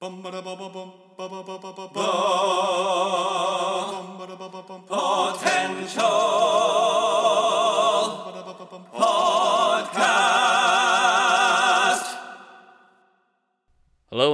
Hello 0.00 0.12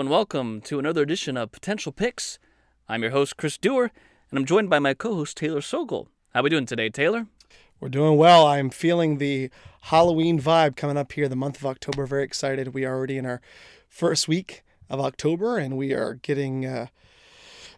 and 0.01 0.11
welcome 0.11 0.61
to 0.61 0.79
another 0.79 1.01
edition 1.01 1.39
of 1.39 1.51
Potential 1.51 1.93
Picks. 1.93 2.39
I'm 2.87 3.01
your 3.01 3.13
host 3.13 3.39
Chris 3.39 3.57
Dewar, 3.57 3.91
and 4.31 4.39
I'm 4.39 4.45
joined 4.45 4.69
by 4.69 4.79
my 4.79 4.93
co-host 4.93 5.39
Taylor 5.39 5.63
Sokol. 5.63 6.11
How 6.35 6.41
are 6.41 6.43
we 6.43 6.51
doing 6.51 6.67
today, 6.67 6.91
Taylor? 6.91 7.27
We're 7.81 7.89
doing 7.89 8.19
well. 8.19 8.47
I'm 8.47 8.69
feeling 8.69 9.17
the 9.17 9.49
Halloween 9.85 10.39
vibe 10.39 10.77
coming 10.77 10.99
up 10.99 11.13
here, 11.13 11.27
the 11.27 11.37
month 11.37 11.57
of 11.57 11.65
October. 11.65 12.05
Very 12.05 12.25
excited. 12.25 12.75
We 12.75 12.85
are 12.85 12.95
already 12.95 13.17
in 13.17 13.25
our 13.25 13.41
first 13.89 14.29
week 14.29 14.63
of 14.89 15.01
October, 15.01 15.59
and 15.59 15.77
we 15.77 15.93
are 15.93 16.15
getting 16.15 16.67
uh, 16.67 16.87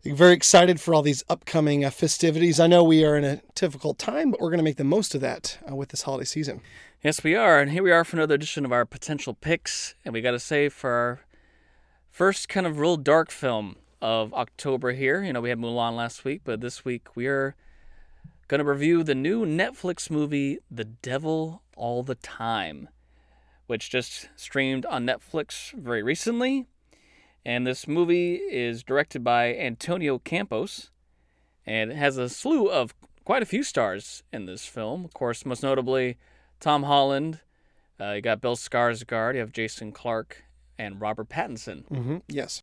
very 0.04 0.34
excited 0.34 0.80
for 0.80 0.94
all 0.94 1.02
these 1.02 1.24
upcoming 1.28 1.84
uh, 1.84 1.90
festivities. 1.90 2.60
I 2.60 2.66
know 2.66 2.84
we 2.84 3.04
are 3.04 3.16
in 3.16 3.24
a 3.24 3.40
difficult 3.54 3.98
time, 3.98 4.30
but 4.30 4.40
we're 4.40 4.50
going 4.50 4.58
to 4.58 4.64
make 4.64 4.76
the 4.76 4.84
most 4.84 5.14
of 5.14 5.20
that 5.20 5.58
uh, 5.68 5.74
with 5.74 5.88
this 5.88 6.02
holiday 6.02 6.24
season. 6.24 6.60
Yes, 7.02 7.22
we 7.22 7.34
are, 7.34 7.60
and 7.60 7.70
here 7.70 7.82
we 7.82 7.92
are 7.92 8.04
for 8.04 8.16
another 8.16 8.34
edition 8.34 8.64
of 8.64 8.72
our 8.72 8.84
Potential 8.84 9.34
Picks. 9.34 9.94
And 10.04 10.12
we 10.12 10.20
got 10.20 10.32
to 10.32 10.40
say, 10.40 10.68
for 10.68 10.90
our 10.90 11.20
first 12.10 12.48
kind 12.48 12.66
of 12.66 12.78
real 12.78 12.96
dark 12.96 13.30
film 13.30 13.76
of 14.00 14.32
October 14.34 14.92
here, 14.92 15.22
you 15.22 15.32
know, 15.32 15.40
we 15.40 15.48
had 15.48 15.58
Mulan 15.58 15.96
last 15.96 16.24
week, 16.24 16.42
but 16.44 16.60
this 16.60 16.84
week 16.84 17.14
we 17.14 17.26
are 17.26 17.54
going 18.48 18.58
to 18.58 18.64
review 18.64 19.02
the 19.02 19.14
new 19.14 19.44
Netflix 19.44 20.10
movie, 20.10 20.58
The 20.70 20.84
Devil 20.84 21.62
All 21.76 22.02
the 22.02 22.14
Time, 22.14 22.88
which 23.66 23.90
just 23.90 24.28
streamed 24.36 24.86
on 24.86 25.04
Netflix 25.04 25.72
very 25.72 26.02
recently. 26.02 26.66
And 27.46 27.64
this 27.64 27.86
movie 27.86 28.34
is 28.34 28.82
directed 28.82 29.22
by 29.22 29.54
Antonio 29.54 30.18
Campos, 30.18 30.90
and 31.64 31.92
it 31.92 31.96
has 31.96 32.18
a 32.18 32.28
slew 32.28 32.68
of 32.68 32.92
quite 33.24 33.40
a 33.40 33.46
few 33.46 33.62
stars 33.62 34.24
in 34.32 34.46
this 34.46 34.66
film. 34.66 35.04
Of 35.04 35.14
course, 35.14 35.46
most 35.46 35.62
notably 35.62 36.18
Tom 36.58 36.82
Holland. 36.82 37.38
Uh, 38.00 38.14
you 38.14 38.20
got 38.20 38.40
Bill 38.40 38.56
Skarsgård. 38.56 39.34
You 39.34 39.40
have 39.40 39.52
Jason 39.52 39.92
Clarke 39.92 40.42
and 40.76 41.00
Robert 41.00 41.28
Pattinson. 41.28 41.84
Mm-hmm. 41.88 42.16
Yes. 42.26 42.62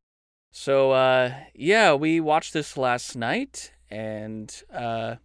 So 0.51 0.91
uh, 0.91 1.33
yeah, 1.55 1.93
we 1.93 2.19
watched 2.19 2.51
this 2.51 2.75
last 2.75 3.15
night, 3.15 3.71
and 3.89 4.53
uh, 4.69 5.15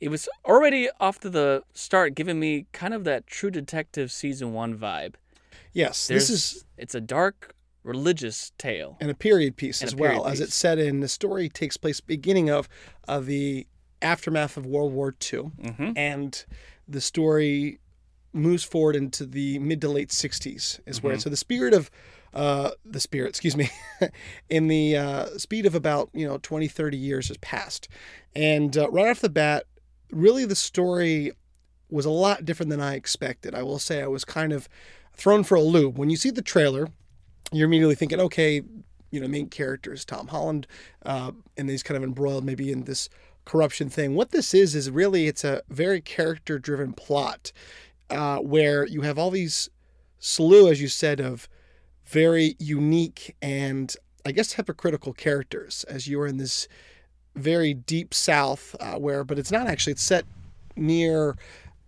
it 0.00 0.08
was 0.08 0.30
already 0.46 0.88
off 0.98 1.20
to 1.20 1.28
the 1.28 1.62
start 1.74 2.14
giving 2.14 2.40
me 2.40 2.64
kind 2.72 2.94
of 2.94 3.04
that 3.04 3.26
True 3.26 3.50
Detective 3.50 4.10
season 4.10 4.54
one 4.54 4.78
vibe. 4.78 5.16
Yes, 5.74 6.06
There's, 6.06 6.28
this 6.28 6.30
is 6.30 6.64
it's 6.78 6.94
a 6.94 7.02
dark 7.02 7.54
religious 7.84 8.52
tale. 8.58 8.96
and 9.00 9.10
a 9.10 9.14
period 9.14 9.56
piece 9.56 9.80
And 9.80 9.88
as 9.88 9.94
period 9.94 10.18
well, 10.18 10.26
as 10.26 10.38
piece. 10.38 10.48
it's 10.48 10.54
set 10.54 10.78
in. 10.78 11.00
The 11.00 11.08
story 11.08 11.48
takes 11.48 11.76
place 11.76 12.00
beginning 12.00 12.50
of 12.50 12.68
of 13.08 13.26
the 13.26 13.66
aftermath 14.00 14.56
of 14.56 14.66
World 14.66 14.92
War 14.92 15.08
II, 15.32 15.50
Mm-hmm. 15.62 15.92
and 15.96 16.44
the 16.88 17.00
story 17.00 17.78
moves 18.32 18.64
forward 18.64 18.96
into 18.96 19.26
the 19.26 19.58
mid 19.58 19.80
to 19.82 19.88
late 19.88 20.08
60s 20.08 20.80
is 20.86 21.02
where 21.02 21.16
Mhm. 21.16 21.20
so 21.22 21.30
the 21.30 21.36
spirit 21.36 21.74
of 21.74 21.90
uh, 22.32 22.70
the 22.84 22.98
spirit 22.98 23.28
excuse 23.28 23.54
me 23.56 23.68
in 24.48 24.68
the 24.68 24.96
uh, 24.96 25.26
speed 25.36 25.66
of 25.66 25.74
about 25.74 26.08
you 26.14 26.26
know 26.26 26.38
20 26.42 26.66
30 26.66 26.96
years 26.96 27.28
has 27.28 27.36
passed 27.38 27.88
and 28.34 28.78
uh, 28.78 28.88
right 28.90 29.10
off 29.10 29.20
the 29.20 29.28
bat 29.28 29.64
really 30.10 30.46
the 30.46 30.56
story 30.56 31.32
was 31.90 32.06
a 32.06 32.10
lot 32.10 32.42
different 32.46 32.70
than 32.70 32.80
i 32.80 32.94
expected 32.94 33.54
i 33.54 33.62
will 33.62 33.78
say 33.78 34.02
i 34.02 34.06
was 34.06 34.24
kind 34.24 34.50
of 34.50 34.66
thrown 35.12 35.44
for 35.44 35.56
a 35.56 35.60
loop 35.60 35.96
when 35.96 36.08
you 36.08 36.16
see 36.16 36.30
the 36.30 36.40
trailer 36.40 36.88
you're 37.52 37.66
immediately 37.66 37.94
thinking 37.94 38.20
okay 38.20 38.62
you 39.10 39.20
know 39.20 39.28
main 39.28 39.48
characters 39.48 40.04
tom 40.04 40.28
holland 40.28 40.66
uh, 41.04 41.30
and 41.56 41.68
he's 41.68 41.82
kind 41.82 41.96
of 41.96 42.02
embroiled 42.02 42.44
maybe 42.44 42.72
in 42.72 42.84
this 42.84 43.08
corruption 43.44 43.88
thing. 43.88 44.14
What 44.14 44.30
this 44.30 44.54
is 44.54 44.74
is 44.74 44.90
really 44.90 45.26
it's 45.26 45.44
a 45.44 45.62
very 45.68 46.00
character 46.00 46.58
driven 46.58 46.92
plot 46.92 47.52
uh, 48.10 48.38
where 48.38 48.86
you 48.86 49.02
have 49.02 49.18
all 49.18 49.30
these 49.30 49.68
slew 50.18 50.68
as 50.68 50.80
you 50.80 50.88
said 50.88 51.20
of 51.20 51.48
very 52.04 52.54
unique 52.60 53.34
and 53.42 53.96
i 54.24 54.30
guess 54.30 54.52
hypocritical 54.52 55.12
characters 55.12 55.84
as 55.88 56.06
you 56.06 56.20
are 56.20 56.28
in 56.28 56.36
this 56.36 56.68
very 57.34 57.74
deep 57.74 58.14
south 58.14 58.76
uh, 58.78 58.94
where 58.94 59.24
but 59.24 59.36
it's 59.36 59.50
not 59.50 59.66
actually 59.66 59.92
it's 59.92 60.02
set 60.02 60.24
near 60.76 61.34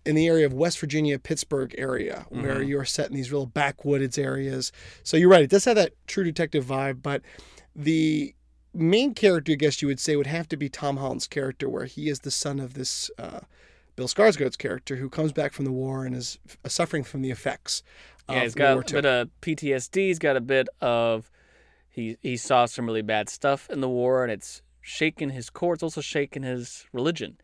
in 0.05 0.15
the 0.15 0.27
area 0.27 0.45
of 0.45 0.53
west 0.53 0.79
virginia 0.79 1.17
pittsburgh 1.17 1.73
area 1.77 2.25
where 2.29 2.59
Mhm. 2.59 2.67
you're 2.67 2.85
set 2.85 3.09
in 3.09 3.15
these 3.15 3.31
real 3.31 3.45
backwoods 3.45 4.17
areas 4.17 4.71
so 5.03 5.17
you're 5.17 5.29
right 5.29 5.43
it 5.43 5.49
does 5.49 5.65
have 5.65 5.75
that 5.75 5.93
true 6.07 6.23
detective 6.23 6.65
vibe 6.65 7.01
but 7.01 7.21
the 7.75 8.33
main 8.73 9.13
character 9.13 9.53
i 9.53 9.55
guess 9.55 9.81
you 9.81 9.87
would 9.87 9.99
say 9.99 10.15
would 10.15 10.27
have 10.27 10.47
to 10.49 10.57
be 10.57 10.69
tom 10.69 10.97
holland's 10.97 11.27
character 11.27 11.67
where 11.69 11.85
he 11.85 12.09
is 12.09 12.19
the 12.19 12.31
son 12.31 12.59
of 12.59 12.73
this 12.73 13.09
uh, 13.17 13.39
bill 13.95 14.07
skarsgård's 14.07 14.57
character 14.57 14.97
who 14.97 15.09
comes 15.09 15.31
back 15.31 15.53
from 15.53 15.65
the 15.65 15.71
war 15.71 16.05
and 16.05 16.15
is 16.15 16.37
uh, 16.63 16.69
suffering 16.69 17.03
from 17.03 17.21
the 17.21 17.31
effects 17.31 17.81
Yeah, 18.29 18.41
he's 18.41 18.55
got 18.55 18.77
a 18.89 18.93
bit 18.93 19.05
of 19.05 19.29
PTSD. 19.41 20.07
He's 20.07 20.17
got 20.19 20.35
a 20.35 20.41
bit 20.41 20.67
of 20.81 21.29
he 21.89 22.17
he 22.21 22.35
saw 22.37 22.65
some 22.65 22.85
really 22.87 23.03
bad 23.03 23.29
stuff 23.29 23.69
in 23.69 23.81
the 23.81 23.87
war, 23.87 24.23
and 24.23 24.31
it's 24.31 24.61
shaken 24.81 25.29
his 25.29 25.49
core. 25.51 25.75
It's 25.75 25.83
also 25.83 26.01
shaken 26.01 26.41
his 26.43 26.85
religion, 26.91 27.37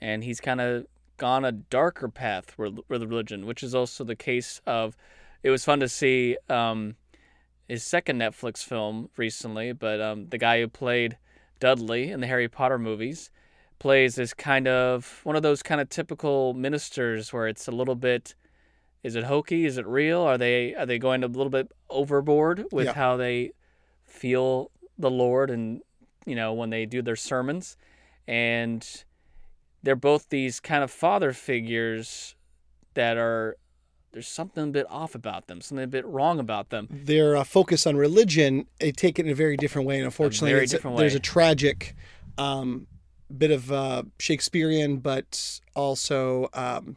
and 0.00 0.22
he's 0.22 0.40
kind 0.40 0.60
of 0.60 0.86
gone 1.16 1.44
a 1.44 1.52
darker 1.52 2.08
path 2.08 2.56
with, 2.58 2.78
with 2.88 3.02
religion, 3.02 3.46
which 3.46 3.62
is 3.62 3.74
also 3.74 4.04
the 4.04 4.16
case 4.16 4.60
of. 4.66 4.96
It 5.42 5.50
was 5.50 5.64
fun 5.64 5.80
to 5.80 5.88
see 5.88 6.36
um, 6.48 6.96
his 7.68 7.84
second 7.84 8.20
Netflix 8.20 8.64
film 8.64 9.10
recently, 9.16 9.72
but 9.72 10.00
um, 10.00 10.28
the 10.28 10.38
guy 10.38 10.60
who 10.60 10.66
played 10.68 11.18
Dudley 11.60 12.10
in 12.10 12.20
the 12.20 12.26
Harry 12.26 12.48
Potter 12.48 12.78
movies 12.78 13.30
plays 13.78 14.14
this 14.16 14.32
kind 14.34 14.66
of 14.66 15.20
one 15.22 15.36
of 15.36 15.42
those 15.42 15.62
kind 15.62 15.80
of 15.80 15.88
typical 15.88 16.54
ministers 16.54 17.32
where 17.32 17.46
it's 17.46 17.68
a 17.68 17.72
little 17.72 17.94
bit 17.94 18.34
is 19.02 19.14
it 19.14 19.24
hokey? 19.24 19.66
Is 19.66 19.78
it 19.78 19.86
real? 19.86 20.22
Are 20.22 20.36
they 20.38 20.74
are 20.74 20.86
they 20.86 20.98
going 20.98 21.22
a 21.22 21.28
little 21.28 21.50
bit 21.50 21.70
overboard 21.88 22.64
with 22.72 22.86
Yeah. 22.86 22.94
how 22.94 23.16
they 23.16 23.52
feel 24.04 24.70
the 24.98 25.10
Lord 25.10 25.50
and 25.50 25.80
you 26.24 26.34
know 26.34 26.52
when 26.54 26.70
they 26.70 26.86
do 26.86 27.02
their 27.02 27.16
sermons? 27.16 27.76
And 28.26 29.04
they're 29.82 29.96
both 29.96 30.28
these 30.30 30.60
kind 30.60 30.82
of 30.82 30.90
father 30.90 31.32
figures 31.32 32.34
that 32.94 33.16
are 33.16 33.56
there's 34.12 34.26
something 34.28 34.64
a 34.64 34.68
bit 34.68 34.86
off 34.88 35.14
about 35.14 35.46
them, 35.46 35.60
something 35.60 35.84
a 35.84 35.86
bit 35.86 36.06
wrong 36.06 36.38
about 36.38 36.70
them. 36.70 36.88
their 36.90 37.36
uh, 37.36 37.44
focus 37.44 37.86
on 37.86 37.96
religion, 37.96 38.66
they 38.80 38.90
take 38.90 39.18
it 39.18 39.26
in 39.26 39.32
a 39.32 39.34
very 39.34 39.58
different 39.58 39.86
way. 39.86 39.96
And 39.96 40.06
unfortunately, 40.06 40.58
a- 40.58 40.66
different 40.66 40.96
there's 40.96 41.14
a 41.14 41.20
tragic 41.20 41.94
um, 42.38 42.86
bit 43.36 43.50
of 43.50 43.70
uh, 43.70 44.04
Shakespearean, 44.18 44.98
but 44.98 45.60
also 45.74 46.48
um, 46.54 46.96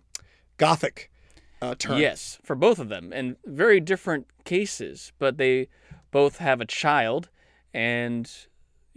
Gothic 0.57 1.11
uh, 1.61 1.75
turn. 1.75 1.99
Yes, 1.99 2.39
for 2.41 2.55
both 2.55 2.79
of 2.79 2.87
them, 2.87 3.11
and 3.13 3.35
very 3.45 3.81
different 3.81 4.27
cases, 4.45 5.11
but 5.19 5.37
they 5.37 5.67
both 6.11 6.37
have 6.37 6.61
a 6.61 6.65
child, 6.65 7.29
and 7.73 8.31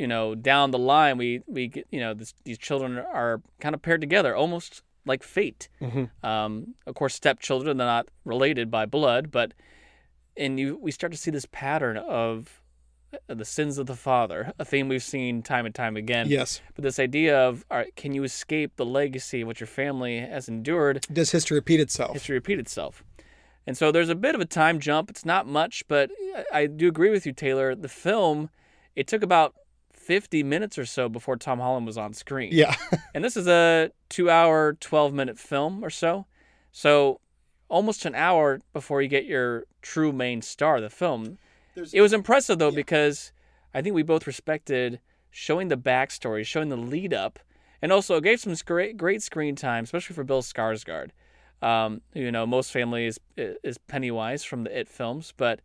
you 0.03 0.09
know, 0.09 0.35
down 0.35 0.73
the 0.73 0.79
line, 0.81 1.17
we 1.17 1.43
we 1.47 1.69
get 1.69 1.87
you 1.93 2.01
know 2.01 2.13
this, 2.13 2.35
these 2.45 2.59
children 2.59 2.99
are 2.99 3.41
kind 3.61 3.73
of 3.73 3.81
paired 3.81 4.01
together, 4.01 4.35
almost 4.35 4.83
like 5.07 5.23
fate. 5.23 5.69
Mhm. 5.81 6.11
Um, 6.25 6.75
of 6.89 6.97
course, 6.97 7.15
stepchildren 7.15 7.77
they're 7.77 7.87
not 7.87 8.09
related 8.25 8.69
by 8.69 8.85
blood, 8.85 9.31
but 9.31 9.53
and 10.37 10.59
you 10.59 10.77
we 10.77 10.91
start 10.91 11.13
to 11.13 11.19
see 11.19 11.31
this 11.31 11.47
pattern 11.53 11.97
of 11.97 12.61
uh, 13.15 13.35
the 13.35 13.45
sins 13.45 13.79
of 13.79 13.87
the 13.87 13.95
father, 13.95 14.53
a 14.59 14.65
theme 14.65 14.89
we've 14.89 15.05
seen 15.05 15.41
time 15.41 15.67
and 15.67 15.75
time 15.75 15.97
again. 15.97 16.27
Yes. 16.29 16.61
But 16.75 16.83
this 16.83 16.99
idea 16.99 17.39
of, 17.39 17.65
all 17.71 17.77
right, 17.79 17.95
can 17.95 18.13
you 18.13 18.25
escape 18.25 18.73
the 18.75 18.85
legacy 18.87 19.43
of 19.43 19.47
what 19.47 19.61
your 19.61 19.69
family 19.69 20.19
has 20.19 20.49
endured? 20.49 21.07
Does 21.13 21.31
history 21.31 21.57
repeat 21.57 21.79
itself? 21.79 22.15
history 22.15 22.35
repeat 22.35 22.59
itself. 22.59 23.05
And 23.69 23.77
so 23.77 23.93
there's 23.93 24.09
a 24.09 24.17
bit 24.17 24.35
of 24.35 24.41
a 24.41 24.47
time 24.47 24.81
jump. 24.81 25.11
It's 25.11 25.25
not 25.25 25.47
much, 25.47 25.85
but 25.87 26.11
I 26.53 26.63
I 26.63 26.67
do 26.67 26.89
agree 26.89 27.11
with 27.11 27.25
you, 27.25 27.33
Taylor. 27.33 27.77
The 27.77 27.89
film, 27.89 28.51
it 28.97 29.07
took 29.07 29.23
about 29.23 29.55
50 30.03 30.43
minutes 30.43 30.79
or 30.79 30.85
so 30.87 31.09
before 31.09 31.37
Tom 31.37 31.59
Holland 31.61 31.87
was 31.87 31.97
on 31.99 32.13
screen. 32.13 32.51
Yeah. 32.53 32.75
And 33.15 33.23
this 33.25 33.37
is 33.37 33.47
a 33.47 33.91
two 34.09 34.29
hour, 34.31 34.75
12 34.75 35.13
minute 35.15 35.39
film 35.39 35.85
or 35.85 35.91
so. 35.91 36.27
So 36.73 37.21
almost 37.69 38.05
an 38.05 38.15
hour 38.15 38.61
before 38.73 39.01
you 39.03 39.09
get 39.09 39.25
your 39.27 39.65
true 39.83 40.13
main 40.13 40.43
star 40.43 40.77
of 40.77 40.83
the 40.83 40.91
film. 40.91 41.39
There's- 41.75 41.93
It 41.95 42.01
was 42.01 42.13
impressive 42.13 42.59
though 42.59 42.71
Yeah. 42.71 42.77
because 42.77 43.33
I 43.75 43.81
think 43.83 43.95
we 43.95 44.03
both 44.03 44.27
respected 44.27 45.01
showing 45.31 45.69
the 45.69 45.77
backstory, 45.77 46.45
showing 46.45 46.69
the 46.69 46.77
lead 46.77 47.15
up, 47.15 47.39
and 47.81 47.91
also 47.93 48.17
it 48.17 48.25
gave 48.25 48.41
some 48.41 48.55
great 48.67 48.97
great 48.97 49.23
screen 49.23 49.57
time, 49.57 49.85
especially 49.85 50.15
for 50.15 50.25
Bill 50.25 50.43
Skarsgård. 50.43 51.11
Um, 51.63 52.01
you 52.13 52.31
know, 52.33 52.45
most 52.47 52.71
family 52.73 53.07
is 53.07 53.19
is 53.37 53.79
Pennywise 53.79 54.45
from 54.45 54.65
the 54.65 54.79
It 54.81 54.89
films, 54.89 55.33
but 55.37 55.61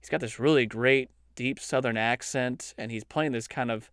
he's 0.00 0.08
got 0.08 0.20
this 0.20 0.38
really 0.38 0.64
great 0.66 1.10
deep 1.40 1.58
Southern 1.58 1.96
accent, 1.96 2.74
and 2.76 2.92
he's 2.92 3.02
playing 3.02 3.32
this 3.32 3.48
kind 3.48 3.70
of, 3.70 3.90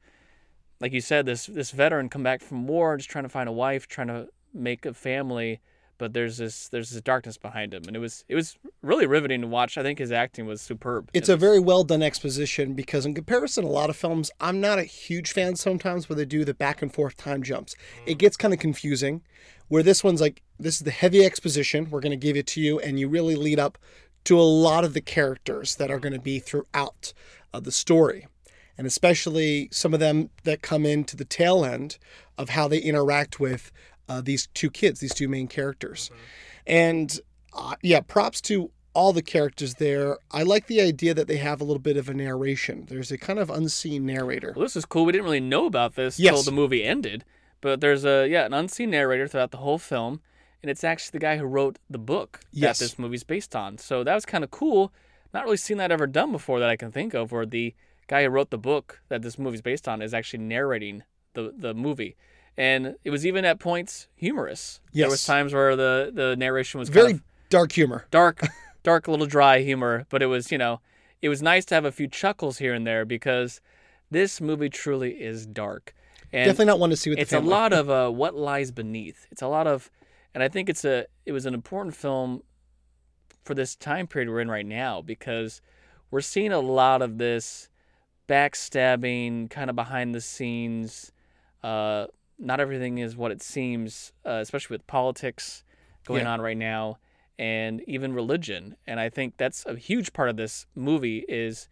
like 0.81 0.91
you 0.91 0.99
said, 0.99 1.25
this 1.25 1.45
this 1.45 1.71
veteran 1.71 2.09
come 2.09 2.21
back 2.21 2.41
from 2.41 2.67
war, 2.67 2.97
just 2.97 3.09
trying 3.09 3.23
to 3.23 3.29
find 3.29 3.47
a 3.47 3.53
wife, 3.53 3.87
trying 3.87 4.09
to 4.09 4.27
make 4.53 4.85
a 4.85 4.93
family, 4.93 5.61
but 5.97 6.11
there's 6.11 6.35
this 6.35 6.67
there's 6.67 6.89
this 6.89 7.01
darkness 7.01 7.37
behind 7.37 7.73
him, 7.73 7.83
and 7.87 7.95
it 7.95 7.99
was 7.99 8.25
it 8.27 8.35
was 8.35 8.57
really 8.81 9.05
riveting 9.05 9.39
to 9.39 9.47
watch. 9.47 9.77
I 9.77 9.81
think 9.81 9.97
his 9.97 10.11
acting 10.11 10.45
was 10.45 10.59
superb. 10.59 11.09
It's 11.13 11.29
a 11.29 11.37
very 11.37 11.57
well 11.57 11.85
done 11.85 12.03
exposition 12.03 12.73
because, 12.73 13.05
in 13.05 13.13
comparison 13.13 13.63
to 13.63 13.69
a 13.69 13.71
lot 13.71 13.89
of 13.89 13.95
films, 13.95 14.29
I'm 14.41 14.59
not 14.59 14.77
a 14.77 14.83
huge 14.83 15.31
fan 15.31 15.55
sometimes 15.55 16.09
where 16.09 16.17
they 16.17 16.25
do 16.25 16.43
the 16.43 16.53
back 16.53 16.81
and 16.81 16.93
forth 16.93 17.15
time 17.15 17.43
jumps. 17.43 17.77
It 18.05 18.15
mm. 18.15 18.19
gets 18.19 18.35
kind 18.35 18.53
of 18.53 18.59
confusing. 18.59 19.21
Where 19.69 19.83
this 19.83 20.01
one's 20.01 20.21
like, 20.21 20.43
this 20.57 20.75
is 20.75 20.81
the 20.81 20.91
heavy 20.91 21.25
exposition. 21.25 21.89
We're 21.89 21.99
going 21.99 22.17
to 22.17 22.27
give 22.27 22.37
it 22.37 22.47
to 22.47 22.61
you, 22.61 22.79
and 22.79 22.97
you 22.97 23.09
really 23.09 23.35
lead 23.35 23.59
up 23.59 23.77
to 24.27 24.37
a 24.37 24.43
lot 24.43 24.83
of 24.83 24.93
the 24.93 24.99
characters 24.99 25.77
that 25.77 25.89
are 25.89 25.99
going 25.99 26.11
to 26.11 26.19
be 26.19 26.37
throughout 26.37 27.13
uh, 27.53 27.59
the 27.59 27.71
story. 27.71 28.27
And 28.77 28.85
especially 28.85 29.69
some 29.71 29.93
of 29.93 29.99
them 29.99 30.29
that 30.43 30.61
come 30.61 30.85
into 30.85 31.15
the 31.17 31.25
tail 31.25 31.65
end 31.65 31.97
of 32.37 32.49
how 32.49 32.67
they 32.67 32.77
interact 32.77 33.39
with 33.39 33.71
uh, 34.07 34.21
these 34.21 34.47
two 34.53 34.69
kids, 34.69 34.99
these 34.99 35.13
two 35.13 35.27
main 35.27 35.47
characters. 35.47 36.11
And 36.65 37.19
uh, 37.53 37.75
yeah, 37.81 38.01
props 38.01 38.39
to 38.41 38.71
all 38.93 39.13
the 39.13 39.21
characters 39.21 39.75
there. 39.75 40.17
I 40.31 40.43
like 40.43 40.67
the 40.67 40.81
idea 40.81 41.13
that 41.13 41.27
they 41.27 41.37
have 41.37 41.61
a 41.61 41.63
little 41.63 41.79
bit 41.81 41.97
of 41.97 42.09
a 42.09 42.13
narration. 42.13 42.85
There's 42.89 43.11
a 43.11 43.17
kind 43.17 43.37
of 43.39 43.49
unseen 43.49 44.05
narrator. 44.05 44.53
Well, 44.55 44.63
this 44.65 44.75
is 44.75 44.85
cool. 44.85 45.05
We 45.05 45.11
didn't 45.11 45.25
really 45.25 45.39
know 45.39 45.65
about 45.65 45.95
this 45.95 46.19
Yes. 46.19 46.31
until 46.31 46.43
the 46.43 46.55
movie 46.55 46.83
ended, 46.83 47.23
but 47.61 47.79
there's 47.81 48.05
a 48.05 48.27
yeah 48.27 48.45
an 48.45 48.53
unseen 48.53 48.89
narrator 48.91 49.27
throughout 49.27 49.51
the 49.51 49.57
whole 49.57 49.77
film, 49.77 50.21
and 50.63 50.69
it's 50.71 50.83
actually 50.83 51.11
the 51.19 51.21
guy 51.23 51.37
who 51.37 51.45
wrote 51.45 51.77
the 51.89 51.99
book 51.99 52.39
Yes. 52.51 52.79
that 52.79 52.85
this 52.85 52.99
movie's 52.99 53.23
based 53.23 53.55
on. 53.55 53.77
So 53.77 54.03
that 54.03 54.15
was 54.15 54.25
kind 54.25 54.43
of 54.43 54.49
cool. 54.51 54.91
Not 55.37 55.45
really 55.45 55.57
seen 55.57 55.77
that 55.77 55.91
ever 55.91 56.07
done 56.07 56.31
before 56.31 56.59
that 56.59 56.69
I 56.69 56.75
can 56.75 56.91
think 56.91 57.13
of, 57.13 57.31
where 57.31 57.45
the 57.45 57.73
guy 58.07 58.23
who 58.23 58.29
wrote 58.29 58.49
the 58.49 58.57
book 58.57 59.01
that 59.09 59.21
this 59.21 59.37
movie's 59.37 59.61
based 59.61 59.87
on 59.87 60.01
is 60.01 60.13
actually 60.13 60.43
narrating 60.43 61.03
the 61.33 61.53
the 61.55 61.73
movie. 61.73 62.15
And 62.57 62.95
it 63.03 63.11
was 63.11 63.23
even 63.23 63.45
at 63.45 63.59
points 63.59 64.07
humorous. 64.15 64.81
Yes. 64.91 65.03
There 65.03 65.09
was 65.11 65.23
times 65.23 65.53
where 65.53 65.75
the, 65.75 66.11
the 66.11 66.35
narration 66.35 66.79
was 66.79 66.89
Very 66.89 67.05
kind 67.11 67.15
of 67.17 67.23
dark 67.49 67.71
humor. 67.71 68.07
dark, 68.09 68.47
dark, 68.83 69.07
little 69.07 69.27
dry 69.27 69.59
humor, 69.59 70.07
but 70.09 70.23
it 70.23 70.25
was, 70.25 70.51
you 70.51 70.57
know, 70.57 70.81
it 71.21 71.29
was 71.29 71.43
nice 71.43 71.65
to 71.65 71.75
have 71.75 71.85
a 71.85 71.91
few 71.91 72.07
chuckles 72.07 72.57
here 72.57 72.73
and 72.73 72.87
there 72.87 73.05
because 73.05 73.61
this 74.09 74.41
movie 74.41 74.69
truly 74.69 75.11
is 75.21 75.45
dark. 75.45 75.93
And 76.33 76.45
Definitely 76.45 76.65
not 76.65 76.79
one 76.79 76.89
to 76.89 76.97
see 76.97 77.11
with 77.11 77.19
it's 77.19 77.31
a 77.33 77.39
lot 77.39 77.73
of 77.73 77.89
uh, 77.99 78.09
what 78.09 78.33
lies 78.35 78.71
beneath. 78.71 79.27
It's 79.29 79.43
a 79.43 79.47
lot 79.47 79.67
of, 79.67 79.91
and 80.33 80.41
I 80.41 80.47
think 80.47 80.67
it's 80.67 80.83
a, 80.83 81.05
it 81.27 81.33
was 81.33 81.45
an 81.45 81.53
important 81.53 81.95
film 81.95 82.41
for 83.47 83.55
this 83.55 83.75
time 83.75 84.05
period 84.07 84.29
we're 84.29 84.41
in 84.41 84.51
right 84.51 84.65
now 84.65 85.01
because 85.01 85.61
we're 86.11 86.21
seeing 86.21 86.51
a 86.51 86.59
lot 86.59 87.01
of 87.01 87.17
this 87.17 87.69
backstabbing, 88.27 89.49
kind 89.49 89.69
of 89.69 89.75
behind 89.75 90.13
the 90.13 90.21
scenes. 90.21 91.11
Uh, 91.63 92.07
not 92.37 92.59
everything 92.59 92.97
is 92.97 93.15
what 93.15 93.31
it 93.31 93.41
seems, 93.41 94.11
uh, 94.25 94.39
especially 94.41 94.75
with 94.75 94.85
politics 94.85 95.63
going 96.05 96.23
Yeah. 96.25 96.31
on 96.33 96.41
right 96.41 96.57
now, 96.57 96.99
and 97.39 97.81
even 97.87 98.13
religion. 98.13 98.75
And 98.85 98.99
I 98.99 99.09
think 99.09 99.37
that's 99.37 99.65
a 99.65 99.75
huge 99.75 100.13
part 100.13 100.29
of 100.29 100.37
this 100.37 100.65
movie 100.75 101.25
is, 101.27 101.69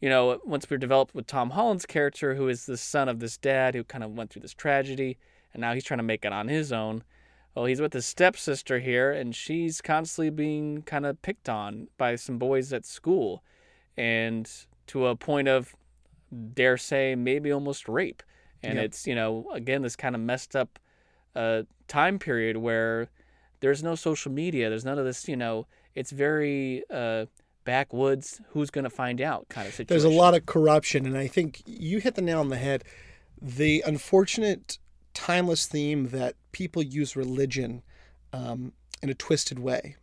you 0.00 0.08
know, 0.08 0.40
once 0.44 0.68
we're 0.70 0.76
developed 0.78 1.14
with 1.14 1.26
Tom 1.26 1.50
Holland's 1.50 1.86
character, 1.86 2.34
who 2.34 2.48
is 2.48 2.66
the 2.66 2.76
son 2.76 3.08
of 3.08 3.20
this 3.20 3.36
dad 3.36 3.74
who 3.74 3.84
kind 3.84 4.04
of 4.04 4.12
went 4.12 4.30
through 4.30 4.42
this 4.42 4.54
tragedy, 4.54 5.18
and 5.52 5.60
now 5.60 5.72
he's 5.74 5.84
trying 5.84 5.98
to 5.98 6.04
make 6.04 6.24
it 6.24 6.32
on 6.32 6.48
his 6.48 6.72
own. 6.72 7.04
Well, 7.56 7.64
he's 7.64 7.80
with 7.80 7.94
his 7.94 8.04
stepsister 8.04 8.80
here, 8.80 9.10
and 9.10 9.34
she's 9.34 9.80
constantly 9.80 10.28
being 10.28 10.82
kind 10.82 11.06
of 11.06 11.22
picked 11.22 11.48
on 11.48 11.88
by 11.96 12.16
some 12.16 12.36
boys 12.36 12.70
at 12.70 12.84
school, 12.84 13.42
and 13.96 14.48
to 14.88 15.06
a 15.06 15.16
point 15.16 15.48
of, 15.48 15.74
dare 16.52 16.76
say, 16.76 17.14
maybe 17.14 17.50
almost 17.50 17.88
rape. 17.88 18.22
And 18.62 18.74
Yep. 18.76 18.84
it's, 18.84 19.06
you 19.06 19.14
know, 19.14 19.48
again, 19.54 19.80
this 19.80 19.96
kind 19.96 20.14
of 20.14 20.20
messed 20.20 20.54
up 20.54 20.78
uh, 21.34 21.62
time 21.88 22.18
period 22.18 22.58
where 22.58 23.08
there's 23.60 23.82
no 23.82 23.94
social 23.94 24.30
media, 24.30 24.68
there's 24.68 24.84
none 24.84 24.98
of 24.98 25.06
this, 25.06 25.26
you 25.26 25.36
know, 25.36 25.66
it's 25.94 26.10
very 26.10 26.82
uh, 26.90 27.24
backwoods, 27.64 28.42
who's 28.50 28.70
going 28.70 28.84
to 28.84 28.90
find 28.90 29.20
out 29.22 29.48
kind 29.48 29.66
of 29.66 29.72
situation. 29.72 29.88
There's 29.88 30.04
a 30.04 30.14
lot 30.14 30.34
of 30.34 30.44
corruption, 30.44 31.06
and 31.06 31.16
I 31.16 31.26
think 31.26 31.62
you 31.64 32.00
hit 32.00 32.16
the 32.16 32.22
nail 32.22 32.40
on 32.40 32.50
the 32.50 32.58
head. 32.58 32.84
The 33.40 33.82
unfortunate, 33.86 34.78
timeless 35.16 35.66
theme 35.66 36.10
that 36.10 36.34
people 36.52 36.82
use 36.82 37.16
religion 37.16 37.82
um, 38.34 38.72
in 39.02 39.08
a 39.08 39.14
twisted 39.14 39.58
way. 39.58 39.96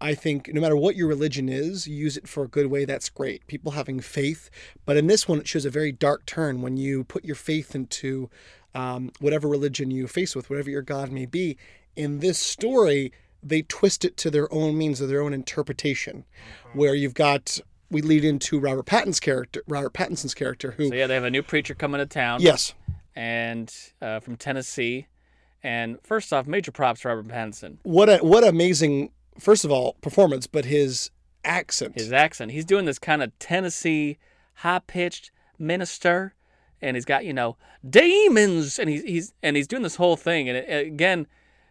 I 0.00 0.14
think 0.14 0.50
no 0.52 0.60
matter 0.60 0.76
what 0.76 0.96
your 0.96 1.08
religion 1.08 1.48
is, 1.48 1.86
use 1.86 2.16
it 2.16 2.26
for 2.26 2.44
a 2.44 2.48
good 2.48 2.66
way, 2.66 2.84
that's 2.84 3.08
great. 3.10 3.46
People 3.46 3.72
having 3.72 4.00
faith. 4.00 4.50
But 4.86 4.96
in 4.96 5.06
this 5.06 5.28
one, 5.28 5.38
it 5.38 5.46
shows 5.48 5.64
a 5.64 5.70
very 5.70 5.92
dark 5.92 6.26
turn 6.26 6.62
when 6.62 6.76
you 6.76 7.04
put 7.04 7.24
your 7.24 7.36
faith 7.36 7.74
into 7.74 8.30
um, 8.74 9.10
whatever 9.20 9.46
religion 9.46 9.90
you 9.90 10.06
face 10.06 10.34
with, 10.34 10.50
whatever 10.50 10.70
your 10.70 10.82
God 10.82 11.10
may 11.10 11.26
be. 11.26 11.56
In 11.94 12.20
this 12.20 12.38
story, 12.38 13.12
they 13.42 13.62
twist 13.62 14.04
it 14.04 14.16
to 14.18 14.30
their 14.30 14.52
own 14.52 14.76
means 14.76 15.00
of 15.00 15.08
their 15.08 15.22
own 15.22 15.32
interpretation, 15.32 16.24
where 16.72 16.94
you've 16.94 17.14
got 17.14 17.60
we 17.90 18.02
lead 18.02 18.24
into 18.24 18.58
Robert 18.58 18.86
Pattinson's 18.86 19.20
character, 19.20 19.62
Robert 19.68 19.92
Pattinson's 19.92 20.34
character, 20.34 20.72
who 20.72 20.88
So 20.88 20.94
yeah, 20.94 21.06
they 21.06 21.14
have 21.14 21.24
a 21.24 21.30
new 21.30 21.42
preacher 21.42 21.74
coming 21.74 21.98
to 22.00 22.06
town. 22.06 22.40
yes, 22.42 22.74
and 23.16 23.74
uh, 24.00 24.20
from 24.20 24.36
Tennessee. 24.36 25.08
And 25.62 25.98
first 26.02 26.32
off, 26.32 26.46
major 26.46 26.70
props 26.70 27.00
to 27.00 27.08
Robert 27.08 27.26
Pattinson. 27.26 27.78
what 27.82 28.08
a 28.08 28.18
what 28.18 28.44
amazing 28.44 29.10
first 29.40 29.64
of 29.64 29.72
all 29.72 29.94
performance, 30.02 30.46
but 30.46 30.66
his 30.66 31.10
accent. 31.44 31.94
His 31.98 32.12
accent. 32.12 32.52
He's 32.52 32.64
doing 32.64 32.84
this 32.84 32.98
kind 32.98 33.22
of 33.22 33.36
Tennessee 33.38 34.18
high 34.54 34.80
pitched 34.80 35.30
minister, 35.58 36.34
and 36.80 36.96
he's 36.96 37.04
got 37.04 37.24
you 37.24 37.32
know 37.32 37.56
demons, 37.88 38.78
and 38.78 38.88
he's 38.88 39.02
he's 39.02 39.32
and 39.42 39.56
he's 39.56 39.66
doing 39.66 39.82
this 39.82 39.96
whole 39.96 40.16
thing. 40.16 40.48
And 40.48 40.58
it, 40.58 40.86
again, 40.86 41.26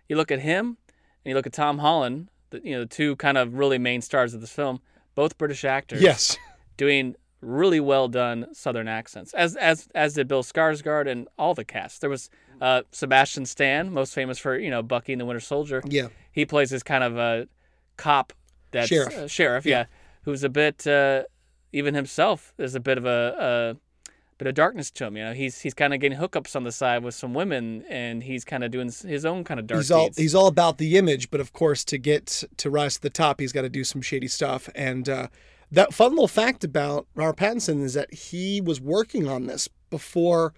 you 0.09 0.15
look 0.15 0.31
at 0.31 0.39
him, 0.39 0.77
and 1.23 1.29
you 1.29 1.35
look 1.35 1.47
at 1.47 1.53
Tom 1.53 1.77
Holland, 1.77 2.29
the, 2.49 2.61
you 2.63 2.73
know, 2.73 2.81
the 2.81 2.87
two 2.87 3.15
kind 3.17 3.37
of 3.37 3.53
really 3.53 3.77
main 3.77 4.01
stars 4.01 4.33
of 4.33 4.41
this 4.41 4.51
film, 4.51 4.81
both 5.13 5.37
British 5.37 5.63
actors. 5.63 6.01
yes, 6.01 6.37
doing 6.77 7.15
really 7.45 7.79
well 7.79 8.07
done 8.07 8.47
Southern 8.53 8.87
accents, 8.87 9.33
as 9.33 9.55
as 9.55 9.87
as 9.95 10.13
did 10.13 10.27
Bill 10.27 10.43
Skarsgård 10.43 11.07
and 11.07 11.27
all 11.37 11.53
the 11.53 11.65
cast. 11.65 12.01
There 12.01 12.09
was 12.09 12.29
uh, 12.61 12.81
Sebastian 12.91 13.45
Stan, 13.45 13.91
most 13.93 14.13
famous 14.13 14.37
for 14.37 14.57
you 14.57 14.69
know 14.69 14.81
Bucky 14.81 15.13
and 15.13 15.21
the 15.21 15.25
Winter 15.25 15.39
Soldier. 15.39 15.81
yeah, 15.85 16.07
He 16.31 16.45
plays 16.45 16.69
this 16.69 16.83
kind 16.83 17.03
of 17.03 17.17
a 17.17 17.47
cop 17.97 18.33
that's 18.71 18.87
Sheriff. 18.89 19.17
uh, 19.17 19.27
sheriff, 19.27 19.65
yeah, 19.65 19.85
who's 20.23 20.43
a 20.43 20.49
bit 20.49 20.85
uh, 20.87 21.23
even 21.71 21.93
himself. 21.93 22.53
is 22.57 22.75
a 22.75 22.79
bit 22.79 22.97
of 22.97 23.05
a, 23.05 23.77
a 23.79 24.09
bit 24.37 24.47
of 24.47 24.55
darkness 24.55 24.91
to 24.91 25.05
him. 25.05 25.17
You 25.17 25.25
know, 25.25 25.33
he's 25.33 25.59
he's 25.59 25.73
kind 25.73 25.93
of 25.93 25.99
getting 25.99 26.17
hookups 26.17 26.55
on 26.55 26.63
the 26.63 26.71
side 26.71 27.03
with 27.03 27.15
some 27.15 27.33
women, 27.33 27.83
and 27.89 28.23
he's 28.23 28.43
kind 28.43 28.63
of 28.63 28.71
doing 28.71 28.91
his 29.05 29.25
own 29.25 29.43
kind 29.43 29.59
of 29.59 29.67
dark 29.67 29.79
he's 29.81 29.91
all 29.91 30.05
deeds. 30.05 30.17
he's 30.17 30.35
all 30.35 30.47
about 30.47 30.77
the 30.77 30.97
image, 30.97 31.29
but 31.29 31.39
of 31.39 31.53
course, 31.53 31.83
to 31.85 31.97
get 31.97 32.43
to 32.57 32.69
rise 32.69 32.95
to 32.95 33.01
the 33.01 33.09
top, 33.09 33.39
he's 33.39 33.51
got 33.51 33.61
to 33.61 33.69
do 33.69 33.83
some 33.83 34.01
shady 34.01 34.27
stuff. 34.27 34.69
And 34.75 35.07
uh, 35.07 35.27
that 35.71 35.93
fun 35.93 36.11
little 36.11 36.27
fact 36.27 36.63
about 36.63 37.07
Robert 37.15 37.37
Pattinson 37.37 37.81
is 37.83 37.93
that 37.93 38.13
he 38.13 38.61
was 38.61 38.79
working 38.79 39.27
on 39.27 39.47
this 39.47 39.67
before. 39.89 40.53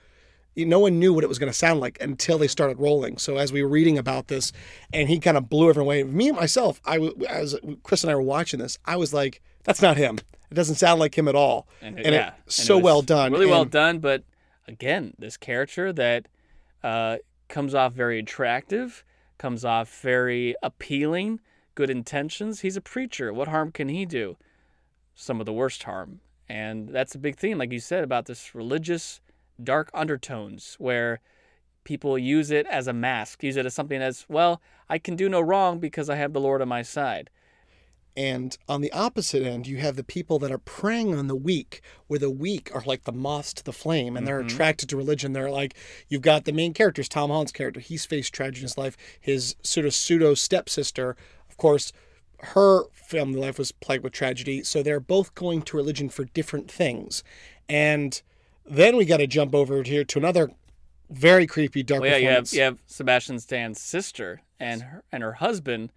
No 0.56 0.80
one 0.80 0.98
knew 1.00 1.14
what 1.14 1.24
it 1.24 1.28
was 1.28 1.38
going 1.38 1.52
to 1.52 1.58
sound 1.58 1.80
like 1.80 2.00
until 2.02 2.40
they 2.40 2.48
started 2.48 2.80
rolling. 2.80 3.18
So 3.20 3.38
as 3.38 3.54
we 3.54 3.62
were 3.62 3.70
reading 3.70 3.98
about 3.98 4.28
this, 4.28 4.52
and 4.92 5.08
he 5.08 5.20
kind 5.20 5.38
of 5.38 5.50
blew 5.50 5.70
everyone 5.70 5.86
away. 5.88 6.04
Me 6.04 6.30
and 6.30 6.38
myself, 6.38 6.82
I 6.84 6.98
as 7.30 7.56
Chris 7.84 8.04
and 8.04 8.12
I 8.12 8.16
were 8.16 8.22
watching 8.22 8.60
this, 8.60 8.80
I 8.86 8.96
was 8.96 9.14
like, 9.14 9.42
"That's 9.64 9.82
not 9.82 9.98
him. 9.98 10.18
It 10.50 10.56
doesn't 10.56 10.76
sound 10.76 11.00
like 11.00 11.18
him 11.18 11.28
at 11.28 11.36
all." 11.36 11.68
and, 11.82 11.98
and 12.00 12.14
yeah, 12.14 12.30
it, 12.30 12.34
and 12.46 12.52
so 12.52 12.78
was 12.78 12.84
well 12.84 13.02
done. 13.04 13.32
really 13.32 13.46
well 13.46 13.66
done. 13.66 14.00
But 14.00 14.24
again, 14.68 15.14
this 15.20 15.38
character 15.38 15.94
that 15.94 16.28
uh, 16.84 17.18
comes 17.50 17.76
off 17.76 17.94
very 17.94 18.20
attractive, 18.20 19.04
comes 19.38 19.64
off 19.64 20.02
very 20.02 20.56
appealing, 20.64 21.40
good 21.76 21.90
intentions. 21.92 22.62
He's 22.62 22.78
a 22.78 22.82
preacher. 22.82 23.32
What 23.32 23.48
harm 23.48 23.72
can 23.72 23.90
he 23.90 24.06
do? 24.06 24.38
Some 25.20 25.40
of 25.40 25.48
the 25.48 25.54
worst 25.54 25.82
harm, 25.82 26.20
and 26.48 26.90
that's 26.90 27.16
a 27.16 27.18
big 27.18 27.38
theme, 27.38 27.58
like 27.58 27.72
you 27.72 27.80
said, 27.80 28.04
about 28.04 28.28
this 28.28 28.54
religious 28.54 29.20
dark 29.62 29.90
undertones 29.92 30.76
where 30.78 31.22
people 31.84 32.20
use 32.20 32.52
it 32.52 32.68
as 32.68 32.88
a 32.88 32.94
mask, 32.94 33.44
use 33.44 33.58
it 33.58 33.66
as 33.66 33.74
something 33.74 34.00
as 34.00 34.28
well. 34.30 34.62
I 34.88 35.00
can 35.00 35.16
do 35.16 35.28
no 35.28 35.42
wrong 35.42 35.80
because 35.80 36.08
I 36.08 36.18
have 36.18 36.34
the 36.34 36.40
Lord 36.40 36.62
on 36.62 36.68
my 36.68 36.84
side. 36.84 37.32
And 38.16 38.56
on 38.70 38.82
the 38.82 38.92
opposite 38.92 39.44
end, 39.44 39.66
you 39.66 39.78
have 39.78 39.96
the 39.96 40.04
people 40.04 40.38
that 40.40 40.52
are 40.52 40.60
preying 40.60 41.16
on 41.16 41.26
the 41.26 41.36
weak, 41.36 41.82
where 42.06 42.20
the 42.20 42.30
weak 42.30 42.70
are 42.76 42.84
like 42.86 43.06
the 43.06 43.12
moths 43.12 43.54
to 43.56 43.64
the 43.64 43.74
flame 43.74 44.16
and 44.16 44.28
they're 44.28 44.40
mm-hmm. 44.40 44.54
attracted 44.54 44.90
to 44.90 44.98
religion. 44.98 45.34
They're 45.34 45.50
like, 45.50 45.76
you've 46.10 46.22
got 46.22 46.46
the 46.46 46.52
main 46.52 46.74
characters, 46.74 47.10
Tom 47.10 47.32
Holland's 47.32 47.52
character, 47.52 47.80
he's 47.80 48.06
faced 48.06 48.34
tragedy 48.34 48.60
in 48.60 48.64
his 48.64 48.78
life. 48.78 48.98
His 49.20 49.56
sort 49.64 49.88
of 49.88 49.96
pseudo 49.96 50.36
stepsister, 50.36 51.16
of 51.50 51.58
course, 51.58 51.92
her 52.40 52.84
family 52.94 53.40
life 53.40 53.58
was 53.58 53.72
plagued 53.72 54.04
with 54.04 54.14
tragedy. 54.14 54.64
So 54.64 54.84
they're 54.84 55.00
both 55.00 55.36
going 55.36 55.62
to 55.64 55.78
religion 55.78 56.10
for 56.10 56.26
different 56.26 56.70
things. 56.70 57.24
And 57.68 58.22
then 58.66 58.98
we 58.98 59.06
got 59.06 59.18
to 59.18 59.28
jump 59.28 59.56
over 59.56 59.84
here 59.84 60.04
to 60.04 60.20
another 60.20 60.52
very 61.10 61.48
creepy 61.48 61.84
dark 61.84 62.02
Well, 62.02 62.12
yeah, 62.12 62.18
you 62.18 62.30
have 62.30 62.54
you 62.54 62.62
have 62.62 62.80
Sebastian 62.86 63.40
Stan's 63.40 63.80
sister 63.80 64.42
and 64.60 64.82
her, 64.82 65.04
and 65.12 65.24
her 65.24 65.34
husband, 65.34 65.92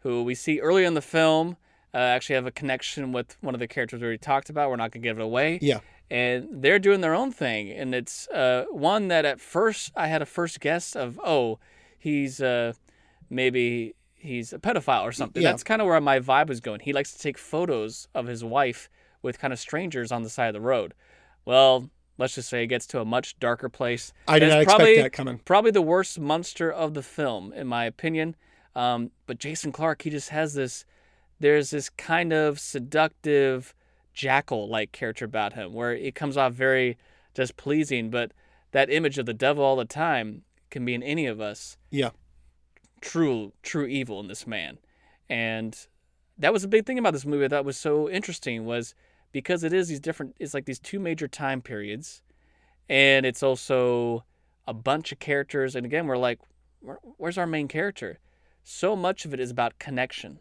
who 0.00 0.22
we 0.22 0.34
see 0.34 0.60
early 0.60 0.84
in 0.84 0.94
the 0.94 1.02
film, 1.02 1.56
uh, 1.94 1.98
actually 1.98 2.34
have 2.34 2.46
a 2.46 2.50
connection 2.50 3.12
with 3.12 3.36
one 3.40 3.54
of 3.54 3.60
the 3.60 3.68
characters 3.68 4.00
we 4.00 4.04
already 4.06 4.18
talked 4.18 4.50
about. 4.50 4.70
We're 4.70 4.76
not 4.76 4.90
gonna 4.90 5.02
give 5.02 5.18
it 5.18 5.22
away. 5.22 5.58
Yeah. 5.62 5.80
And 6.10 6.62
they're 6.62 6.78
doing 6.78 7.00
their 7.00 7.14
own 7.14 7.32
thing, 7.32 7.70
and 7.70 7.94
it's 7.94 8.28
uh, 8.28 8.66
one 8.70 9.08
that 9.08 9.24
at 9.24 9.40
first 9.40 9.92
I 9.96 10.06
had 10.06 10.22
a 10.22 10.26
first 10.26 10.60
guess 10.60 10.94
of, 10.94 11.18
oh, 11.24 11.58
he's 11.98 12.40
uh, 12.40 12.74
maybe 13.28 13.94
he's 14.16 14.52
a 14.52 14.58
pedophile 14.58 15.02
or 15.02 15.12
something. 15.12 15.42
Yeah. 15.42 15.50
That's 15.50 15.62
kind 15.62 15.80
of 15.80 15.86
where 15.86 16.00
my 16.00 16.18
vibe 16.20 16.48
was 16.48 16.60
going. 16.60 16.80
He 16.80 16.92
likes 16.92 17.12
to 17.12 17.18
take 17.18 17.38
photos 17.38 18.08
of 18.14 18.26
his 18.26 18.42
wife 18.42 18.88
with 19.22 19.38
kind 19.38 19.52
of 19.52 19.58
strangers 19.58 20.10
on 20.12 20.22
the 20.22 20.30
side 20.30 20.48
of 20.48 20.54
the 20.54 20.60
road. 20.60 20.94
Well, 21.44 21.90
let's 22.18 22.34
just 22.34 22.48
say 22.48 22.64
it 22.64 22.68
gets 22.68 22.86
to 22.88 23.00
a 23.00 23.04
much 23.04 23.38
darker 23.38 23.68
place. 23.68 24.12
I 24.26 24.38
did 24.38 24.48
not 24.48 24.62
expect 24.62 24.78
probably- 24.78 25.02
that 25.02 25.12
coming. 25.12 25.38
Probably 25.44 25.70
the 25.70 25.82
worst 25.82 26.18
monster 26.18 26.70
of 26.72 26.94
the 26.94 27.02
film, 27.02 27.52
in 27.52 27.66
my 27.66 27.84
opinion. 27.84 28.36
Um, 28.74 29.10
but 29.26 29.38
Jason 29.38 29.72
Clarke, 29.72 30.02
he 30.02 30.10
just 30.10 30.30
has 30.30 30.54
this. 30.54 30.84
There's 31.40 31.70
this 31.70 31.88
kind 31.90 32.32
of 32.32 32.58
seductive 32.58 33.74
jackal-like 34.14 34.92
character 34.92 35.24
about 35.24 35.52
him, 35.52 35.72
where 35.72 35.92
it 35.92 36.14
comes 36.14 36.36
off 36.36 36.52
very 36.52 36.96
displeasing. 37.34 38.10
But 38.10 38.32
that 38.72 38.90
image 38.90 39.18
of 39.18 39.26
the 39.26 39.34
devil 39.34 39.62
all 39.64 39.76
the 39.76 39.84
time 39.84 40.42
can 40.70 40.84
be 40.84 40.94
in 40.94 41.02
any 41.02 41.26
of 41.26 41.40
us. 41.40 41.76
Yeah. 41.90 42.10
True, 43.00 43.52
true 43.62 43.86
evil 43.86 44.20
in 44.20 44.28
this 44.28 44.46
man, 44.46 44.78
and 45.28 45.86
that 46.38 46.52
was 46.52 46.64
a 46.64 46.68
big 46.68 46.86
thing 46.86 46.98
about 46.98 47.12
this 47.12 47.26
movie. 47.26 47.46
Thought 47.46 47.64
was 47.64 47.76
so 47.76 48.08
interesting 48.08 48.64
was 48.64 48.94
because 49.32 49.62
it 49.64 49.72
is 49.72 49.88
these 49.88 50.00
different. 50.00 50.34
It's 50.40 50.54
like 50.54 50.64
these 50.64 50.78
two 50.78 50.98
major 50.98 51.28
time 51.28 51.60
periods, 51.60 52.22
and 52.88 53.26
it's 53.26 53.42
also 53.42 54.24
a 54.66 54.72
bunch 54.72 55.12
of 55.12 55.18
characters. 55.18 55.76
And 55.76 55.84
again, 55.84 56.06
we're 56.06 56.16
like, 56.16 56.40
where's 57.18 57.38
our 57.38 57.46
main 57.46 57.68
character? 57.68 58.18
So 58.64 58.96
much 58.96 59.24
of 59.24 59.34
it 59.34 59.40
is 59.40 59.50
about 59.50 59.78
connection, 59.78 60.40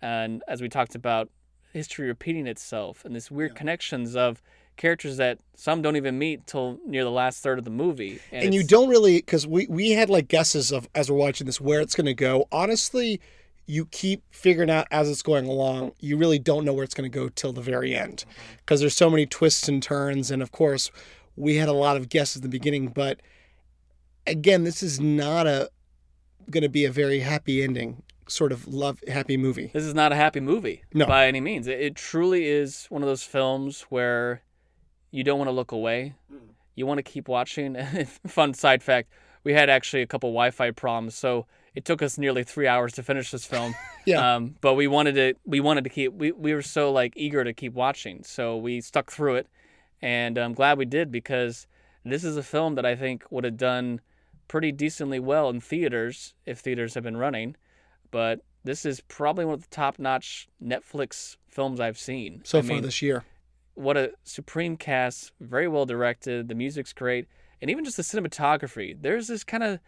and 0.00 0.42
as 0.48 0.62
we 0.62 0.68
talked 0.68 0.94
about, 0.94 1.30
history 1.72 2.06
repeating 2.06 2.46
itself, 2.46 3.04
and 3.04 3.14
this 3.14 3.30
weird 3.30 3.52
Yeah. 3.52 3.58
connections 3.58 4.14
of 4.16 4.42
characters 4.76 5.18
that 5.18 5.38
some 5.54 5.82
don't 5.82 5.96
even 5.96 6.18
meet 6.18 6.46
till 6.46 6.78
near 6.86 7.04
the 7.04 7.10
last 7.10 7.42
third 7.42 7.58
of 7.58 7.64
the 7.64 7.70
movie. 7.70 8.18
and 8.32 8.54
you 8.54 8.64
don't 8.64 8.88
really 8.88 9.16
because 9.16 9.46
we 9.46 9.66
we 9.68 9.90
had 9.90 10.08
like 10.08 10.28
guesses 10.28 10.72
of 10.72 10.88
as 10.94 11.10
we're 11.10 11.16
watching 11.16 11.46
this 11.46 11.60
where 11.60 11.80
it's 11.80 11.94
going 11.94 12.06
to 12.06 12.14
go 12.14 12.46
honestly 12.50 13.20
you 13.66 13.84
keep 13.86 14.22
figuring 14.30 14.70
out 14.70 14.86
as 14.90 15.10
it's 15.10 15.22
going 15.22 15.46
along 15.46 15.92
you 16.00 16.16
really 16.16 16.38
don't 16.38 16.64
know 16.64 16.72
where 16.72 16.84
it's 16.84 16.94
going 16.94 17.08
to 17.08 17.14
go 17.16 17.28
till 17.28 17.52
the 17.52 17.60
very 17.60 17.94
end 17.94 18.24
mm-hmm. 18.28 18.56
because 18.58 18.80
there's 18.80 18.96
so 18.96 19.10
many 19.10 19.26
twists 19.26 19.68
and 19.68 19.82
turns 19.82 20.30
and 20.30 20.42
of 20.42 20.50
course 20.52 20.90
we 21.36 21.56
had 21.56 21.68
a 21.68 21.72
lot 21.72 21.96
of 21.96 22.08
guesses 22.08 22.36
in 22.36 22.42
the 22.42 22.48
beginning 22.48 22.88
but 22.88 23.20
again 24.26 24.64
this 24.64 24.82
is 24.82 24.98
not 24.98 25.46
a 25.46 25.70
going 26.50 26.62
to 26.62 26.68
be 26.68 26.84
a 26.86 26.90
very 26.90 27.20
happy 27.20 27.62
ending 27.62 28.02
sort 28.28 28.52
of 28.52 28.66
love 28.68 29.02
happy 29.08 29.36
movie 29.36 29.70
This 29.72 29.84
is 29.84 29.94
not 29.94 30.12
a 30.12 30.16
happy 30.16 30.40
movie 30.40 30.82
No. 30.94 31.06
by 31.06 31.26
any 31.26 31.40
means. 31.40 31.66
It, 31.66 31.80
it 31.80 31.94
truly 31.96 32.46
is 32.46 32.86
one 32.88 33.02
of 33.02 33.08
those 33.08 33.22
films 33.22 33.82
where 33.88 34.42
you 35.10 35.22
don't 35.24 35.38
want 35.38 35.48
to 35.48 35.52
look 35.52 35.72
away. 35.72 36.14
You 36.74 36.86
want 36.86 36.98
to 36.98 37.02
keep 37.02 37.28
watching. 37.28 37.76
Fun 38.26 38.54
side 38.54 38.82
fact: 38.82 39.10
we 39.44 39.52
had 39.52 39.68
actually 39.68 40.02
a 40.02 40.06
couple 40.06 40.30
Wi-Fi 40.30 40.70
problems, 40.70 41.14
so 41.14 41.46
it 41.74 41.84
took 41.84 42.00
us 42.02 42.16
nearly 42.16 42.44
three 42.44 42.66
hours 42.66 42.92
to 42.94 43.02
finish 43.02 43.30
this 43.30 43.44
film. 43.44 43.74
Yeah. 44.04 44.34
Um, 44.34 44.56
but 44.60 44.74
we 44.74 44.88
wanted 44.88 45.14
to. 45.14 45.34
We 45.44 45.60
wanted 45.60 45.84
to 45.84 45.90
keep. 45.90 46.12
We, 46.12 46.32
we 46.32 46.54
were 46.54 46.62
so 46.62 46.90
like 46.90 47.12
eager 47.14 47.44
to 47.44 47.52
keep 47.52 47.72
watching, 47.74 48.24
so 48.24 48.56
we 48.56 48.80
stuck 48.80 49.12
through 49.12 49.36
it, 49.36 49.46
and 50.00 50.38
I'm 50.38 50.54
glad 50.54 50.76
we 50.76 50.86
did 50.86 51.12
because 51.12 51.68
this 52.04 52.24
is 52.24 52.36
a 52.36 52.42
film 52.42 52.74
that 52.74 52.84
I 52.84 52.96
think 52.96 53.24
would 53.30 53.44
have 53.44 53.56
done 53.56 54.00
pretty 54.48 54.72
decently 54.72 55.20
well 55.20 55.48
in 55.50 55.60
theaters 55.60 56.34
if 56.46 56.58
theaters 56.58 56.94
have 56.94 57.04
been 57.04 57.16
running. 57.16 57.54
But 58.12 58.40
this 58.62 58.86
is 58.86 59.00
probably 59.00 59.44
one 59.44 59.54
of 59.54 59.62
the 59.62 59.68
top-notch 59.74 60.46
Netflix 60.62 61.36
films 61.48 61.80
I've 61.80 61.98
seen. 61.98 62.42
so 62.44 62.58
I 62.60 62.62
far 62.62 62.74
mean, 62.76 62.82
this 62.84 63.02
year 63.02 63.24
what 63.74 63.96
a 63.96 64.12
supreme 64.22 64.76
cast, 64.76 65.32
very 65.40 65.66
well 65.66 65.86
directed. 65.86 66.46
The 66.48 66.54
music's 66.54 66.92
great, 66.92 67.26
and 67.60 67.70
even 67.70 67.84
just 67.86 67.96
the 67.96 68.02
cinematography. 68.02 68.94
There's 69.00 69.28
this 69.28 69.44
kind 69.44 69.62
of 69.64 69.80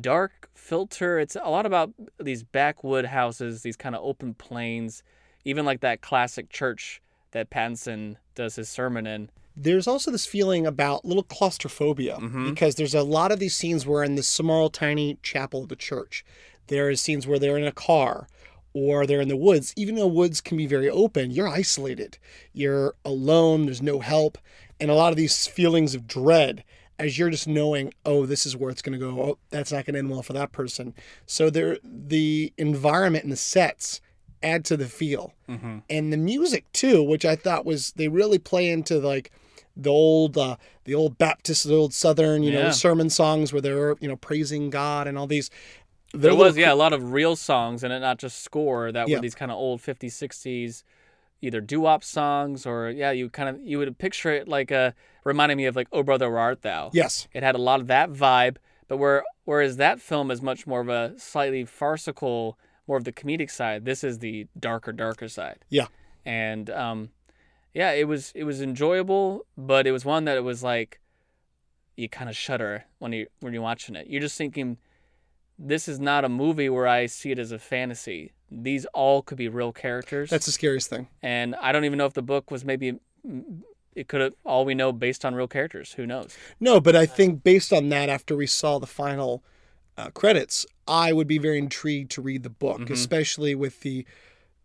dark 0.00 0.50
filter. 0.54 1.18
It's 1.20 1.36
a 1.36 1.48
lot 1.48 1.64
about 1.64 1.92
these 2.20 2.42
backwood 2.42 3.06
houses, 3.06 3.62
these 3.62 3.76
kind 3.76 3.94
of 3.94 4.04
open 4.04 4.34
plains, 4.34 5.02
even 5.44 5.64
like 5.64 5.80
that 5.80 6.00
classic 6.00 6.50
church 6.50 7.00
that 7.30 7.48
Pattinson 7.48 8.16
does 8.34 8.56
his 8.56 8.68
sermon 8.68 9.06
in. 9.06 9.30
there's 9.60 9.88
also 9.88 10.10
this 10.12 10.24
feeling 10.26 10.66
about 10.68 11.04
little 11.04 11.24
claustrophobia 11.24 12.16
Mhm. 12.20 12.48
because 12.50 12.76
there's 12.76 12.94
a 12.94 13.02
lot 13.02 13.32
of 13.32 13.40
these 13.40 13.56
scenes 13.56 13.84
where 13.84 14.04
in 14.04 14.14
this 14.14 14.28
small 14.28 14.70
tiny 14.70 15.18
chapel 15.22 15.64
of 15.64 15.68
the 15.68 15.74
church 15.74 16.24
there 16.68 16.90
is 16.90 17.00
scenes 17.00 17.26
where 17.26 17.38
they're 17.38 17.58
in 17.58 17.64
a 17.64 17.72
car 17.72 18.28
or 18.72 19.06
they're 19.06 19.20
in 19.20 19.28
the 19.28 19.36
woods. 19.36 19.72
Even 19.76 19.96
though 19.96 20.06
woods 20.06 20.40
can 20.40 20.56
be 20.56 20.66
very 20.66 20.88
open 20.88 21.30
you're 21.30 21.48
isolated. 21.48 22.18
You're 22.52 22.94
alone. 23.04 23.66
There's 23.66 23.82
no 23.82 24.00
help. 24.00 24.38
And 24.80 24.90
a 24.90 24.94
lot 24.94 25.10
of 25.10 25.16
these 25.16 25.46
feelings 25.46 25.94
of 25.94 26.06
dread 26.06 26.64
as 26.98 27.18
you're 27.18 27.30
just 27.30 27.46
knowing 27.46 27.94
oh 28.04 28.26
this 28.26 28.44
is 28.44 28.56
where 28.56 28.70
it's 28.70 28.82
going 28.82 28.98
to 28.98 29.04
go. 29.04 29.22
Oh 29.22 29.38
that's 29.50 29.72
not 29.72 29.84
going 29.84 29.94
to 29.94 29.98
end 30.00 30.10
well 30.10 30.22
for 30.22 30.32
that 30.34 30.52
person. 30.52 30.94
So 31.26 31.50
there 31.50 31.78
the 31.82 32.52
environment 32.56 33.24
and 33.24 33.32
the 33.32 33.36
sets 33.36 34.00
add 34.42 34.64
to 34.66 34.76
the 34.76 34.86
feel. 34.86 35.34
Mm-hmm. 35.48 35.78
and 35.88 36.12
the 36.12 36.16
music 36.16 36.70
too, 36.72 37.02
which 37.02 37.24
I 37.24 37.34
thought 37.36 37.64
was 37.64 37.92
they 37.92 38.08
really 38.08 38.38
play 38.38 38.68
into 38.68 38.98
like 38.98 39.32
the 39.78 39.90
old 39.90 40.36
uh, 40.36 40.56
the 40.84 40.94
old 40.94 41.18
Baptist, 41.18 41.66
the 41.66 41.74
old 41.74 41.94
Southern, 41.94 42.42
you 42.42 42.50
know, 42.52 42.70
sermon 42.72 43.08
songs 43.10 43.52
where 43.52 43.62
they're 43.62 43.96
you 44.00 44.08
know 44.08 44.16
praising 44.16 44.70
God 44.70 45.06
and 45.06 45.16
all 45.16 45.26
these. 45.26 45.50
There 46.12 46.34
was, 46.34 46.56
yeah, 46.56 46.72
a 46.72 46.74
lot 46.74 46.92
of 46.92 47.12
real 47.12 47.36
songs 47.36 47.84
in 47.84 47.92
it, 47.92 48.00
not 48.00 48.18
just 48.18 48.42
score 48.42 48.90
that 48.92 49.08
Yeah. 49.08 49.16
were 49.16 49.20
these 49.22 49.34
kind 49.34 49.50
of 49.50 49.58
old 49.58 49.80
50s, 49.80 50.14
60s, 50.14 50.82
either 51.42 51.60
doo-wop 51.60 52.02
songs 52.02 52.66
or, 52.66 52.90
yeah, 52.90 53.10
you 53.10 53.28
kind 53.30 53.48
of, 53.48 53.60
you 53.60 53.78
would 53.78 53.98
picture 53.98 54.30
it 54.32 54.48
like 54.48 54.70
a, 54.70 54.94
reminding 55.24 55.56
me 55.58 55.66
of 55.66 55.76
like, 55.76 55.88
Oh 55.92 56.02
Brother, 56.02 56.30
Where 56.30 56.40
Art 56.40 56.62
Thou? 56.62 56.90
Yes, 56.92 57.28
It 57.32 57.42
had 57.42 57.54
a 57.54 57.58
lot 57.58 57.80
of 57.80 57.86
that 57.88 58.10
vibe, 58.10 58.56
but 58.88 58.96
where 58.96 59.22
whereas 59.44 59.76
that 59.76 60.00
film 60.00 60.30
is 60.30 60.40
much 60.42 60.66
more 60.66 60.80
of 60.80 60.88
a 60.88 61.14
slightly 61.18 61.64
farcical, 61.64 62.58
more 62.86 62.96
of 62.96 63.04
the 63.04 63.12
comedic 63.12 63.50
side. 63.50 63.84
This 63.84 64.02
is 64.02 64.18
the 64.18 64.46
darker, 64.58 64.92
darker 64.92 65.28
side. 65.28 65.64
Yeah. 65.68 65.86
And 66.24 66.70
um, 66.70 67.10
yeah, 67.74 67.92
it 67.92 68.08
was 68.08 68.32
it 68.34 68.44
was 68.44 68.60
enjoyable, 68.62 69.44
but 69.56 69.86
it 69.86 69.92
was 69.92 70.04
one 70.06 70.24
that 70.24 70.36
it 70.38 70.44
was 70.44 70.62
like 70.62 71.00
you 71.96 72.08
kind 72.08 72.28
of 72.30 72.36
shudder 72.36 72.84
when 72.98 73.12
you 73.12 73.26
when 73.40 73.52
you're 73.52 73.62
watching 73.62 73.94
it. 73.94 74.06
You're 74.06 74.22
just 74.22 74.38
thinking, 74.38 74.78
this 75.58 75.88
is 75.88 75.98
not 75.98 76.24
a 76.24 76.28
movie 76.28 76.68
where 76.68 76.86
I 76.86 77.06
see 77.06 77.30
it 77.32 77.38
as 77.38 77.52
a 77.52 77.58
fantasy. 77.58 78.32
These 78.50 78.86
all 78.94 79.22
could 79.22 79.38
be 79.38 79.48
real 79.48 79.72
characters. 79.72 80.30
that's 80.30 80.46
the 80.46 80.52
scariest 80.52 80.88
thing. 80.88 81.08
and 81.22 81.54
I 81.56 81.72
don't 81.72 81.84
even 81.84 81.98
know 81.98 82.06
if 82.06 82.14
the 82.14 82.22
book 82.22 82.50
was 82.50 82.64
maybe. 82.64 82.98
It 83.94 84.06
could 84.06 84.20
have 84.20 84.34
all 84.44 84.64
we 84.64 84.74
know 84.76 84.92
based 84.92 85.24
on 85.24 85.34
real 85.34 85.48
characters. 85.48 85.92
Who 85.94 86.06
knows? 86.06 86.36
No, 86.60 86.80
but 86.80 86.94
I 86.94 87.04
think 87.04 87.42
based 87.42 87.72
on 87.72 87.88
that, 87.88 88.08
after 88.08 88.36
we 88.36 88.46
saw 88.46 88.78
the 88.78 88.86
final 88.86 89.42
uh, 89.96 90.10
credits, 90.10 90.64
I 90.86 91.12
would 91.12 91.26
be 91.26 91.38
very 91.38 91.58
intrigued 91.58 92.12
to 92.12 92.22
read 92.22 92.44
the 92.44 92.50
book, 92.50 92.82
Mhm. 92.82 92.90
especially 92.90 93.56
with 93.56 93.80
the 93.80 94.06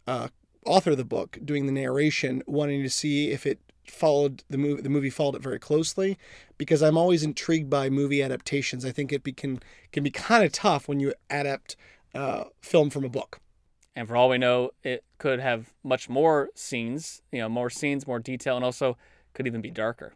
uh, 0.05 0.27
author 0.67 0.91
of 0.91 0.97
the 0.97 1.03
book 1.05 1.39
doing 1.43 1.65
the 1.65 1.71
narration, 1.71 2.43
wanting 2.45 2.83
to 2.83 2.89
see 2.89 3.31
if 3.31 3.47
it 3.47 3.57
followed 3.85 4.43
the 4.49 4.57
movie. 4.57 4.81
The 4.81 4.89
movie 4.89 5.09
followed 5.09 5.35
it 5.35 5.41
very 5.41 5.59
closely, 5.59 6.17
because 6.57 6.81
I'm 6.81 6.97
always 6.97 7.23
intrigued 7.23 7.69
by 7.69 7.89
movie 7.89 8.21
adaptations. 8.21 8.85
I 8.85 8.91
think 8.91 9.11
it 9.11 9.23
be, 9.23 9.31
can 9.31 9.61
can 9.91 10.03
be 10.03 10.11
kind 10.11 10.43
of 10.43 10.51
tough 10.51 10.87
when 10.87 10.99
you 10.99 11.13
adapt 11.29 11.75
uh, 12.13 12.45
film 12.61 12.89
from 12.89 13.03
a 13.03 13.09
book. 13.09 13.39
And 13.95 14.07
for 14.07 14.15
all 14.15 14.29
we 14.29 14.37
know, 14.37 14.71
it 14.83 15.03
could 15.19 15.39
have 15.39 15.73
much 15.83 16.09
more 16.09 16.49
scenes, 16.55 17.21
you 17.31 17.39
know, 17.39 17.49
more 17.49 17.69
scenes, 17.69 18.07
more 18.07 18.19
detail, 18.19 18.55
and 18.55 18.65
also 18.65 18.97
could 19.33 19.45
even 19.45 19.61
be 19.61 19.69
darker. 19.69 20.13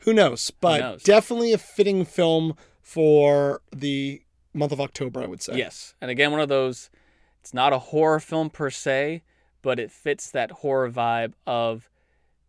Who 0.00 0.12
knows? 0.12 0.50
But 0.50 0.80
knows? 0.80 1.02
definitely 1.02 1.52
a 1.52 1.58
fitting 1.58 2.04
film 2.04 2.54
for 2.80 3.60
the 3.74 4.22
month 4.54 4.72
of 4.72 4.80
October, 4.80 5.22
I 5.22 5.26
would 5.26 5.42
say. 5.42 5.56
Yes. 5.56 5.94
And 6.00 6.10
again, 6.10 6.30
one 6.30 6.40
of 6.40 6.48
those, 6.48 6.90
it's 7.40 7.52
not 7.52 7.72
a 7.72 7.78
horror 7.78 8.20
film 8.20 8.50
per 8.50 8.70
se, 8.70 9.22
but 9.62 9.78
it 9.78 9.90
fits 9.90 10.30
that 10.30 10.50
horror 10.50 10.90
vibe 10.90 11.32
of 11.46 11.90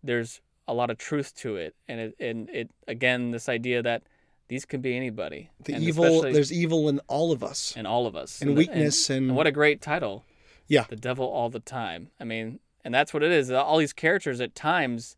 there's 0.08 0.42
a 0.68 0.74
lot 0.74 0.90
of 0.90 0.98
truth 0.98 1.36
to 1.38 1.56
it. 1.56 1.76
And 1.88 2.00
it, 2.00 2.16
and 2.20 2.50
it 2.50 2.70
again, 2.88 3.32
this 3.32 3.48
idea 3.48 3.82
that 3.84 4.04
these 4.48 4.66
can 4.66 4.82
be 4.82 4.96
anybody. 4.96 5.50
The 5.64 5.74
and 5.74 5.84
evil, 5.84 6.22
there's 6.22 6.52
evil 6.52 6.90
in 6.90 7.00
all 7.08 7.32
of 7.32 7.44
us, 7.44 7.76
in 7.78 7.86
all 7.86 8.08
of 8.08 8.16
us. 8.16 8.42
and 8.42 8.52
the- 8.52 8.56
weakness, 8.56 9.10
and, 9.10 9.28
and 9.28 9.36
what 9.36 9.46
a 9.48 9.52
great 9.52 9.82
title. 9.82 10.24
Yeah. 10.68 10.86
The 10.90 10.96
devil 10.98 11.26
all 11.26 11.50
the 11.50 11.60
time. 11.62 12.10
I 12.20 12.24
mean, 12.26 12.60
and 12.84 12.94
that's 12.94 13.14
what 13.14 13.24
it 13.24 13.32
is. 13.32 13.52
All 13.52 13.78
these 13.78 13.94
characters 13.94 14.42
at 14.42 14.56
times, 14.56 15.16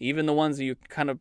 even 0.00 0.26
the 0.26 0.32
ones 0.32 0.58
that 0.58 0.64
you 0.64 0.76
kind 0.88 1.10
of, 1.10 1.18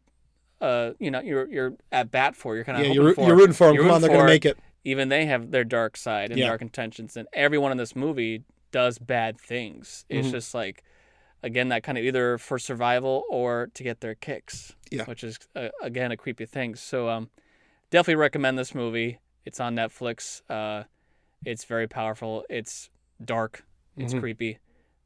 uh, 0.61 0.91
you 0.99 1.11
know, 1.11 1.19
you're 1.21 1.47
you're 1.49 1.73
at 1.91 2.09
bat 2.11 2.35
for, 2.35 2.55
you're 2.55 2.63
kind 2.63 2.79
of 2.79 2.87
yeah, 2.87 2.93
you're, 2.93 3.13
for. 3.13 3.27
you're 3.27 3.35
rooting 3.35 3.53
for 3.53 3.67
them. 3.67 3.75
You're 3.75 3.83
Come 3.85 3.93
on, 3.93 4.01
they're 4.01 4.09
gonna 4.11 4.25
make 4.25 4.45
it. 4.45 4.57
Even 4.83 5.09
they 5.09 5.25
have 5.25 5.51
their 5.51 5.63
dark 5.63 5.97
side 5.97 6.31
and 6.31 6.39
Yeah. 6.39 6.47
dark 6.47 6.61
intentions, 6.61 7.17
and 7.17 7.27
everyone 7.33 7.71
in 7.71 7.77
this 7.77 7.95
movie 7.95 8.43
does 8.71 8.97
bad 8.99 9.39
things. 9.39 10.05
It's 10.09 10.27
Mhm. 10.29 10.31
just 10.31 10.53
like, 10.53 10.83
again, 11.43 11.69
that 11.69 11.83
kind 11.83 11.97
of 11.97 12.03
either 12.03 12.37
for 12.37 12.59
survival 12.59 13.23
or 13.29 13.69
to 13.73 13.83
get 13.83 14.01
their 14.01 14.15
kicks. 14.15 14.73
Yeah. 14.91 15.03
Which 15.05 15.23
is 15.23 15.37
uh, 15.55 15.69
again 15.81 16.11
a 16.11 16.17
creepy 16.17 16.45
thing. 16.45 16.75
So 16.75 17.09
um, 17.09 17.29
definitely 17.91 18.15
recommend 18.15 18.57
this 18.57 18.73
movie. 18.73 19.19
It's 19.45 19.59
on 19.59 19.75
Netflix. 19.75 20.41
Uh, 20.49 20.83
it's 21.45 21.65
very 21.65 21.87
powerful. 21.87 22.45
It's 22.49 22.89
dark. 23.23 23.63
It's 23.97 24.13
Mhm. 24.13 24.19
creepy, 24.19 24.59